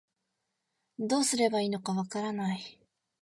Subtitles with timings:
[0.97, 2.79] どうすればいいのかわからない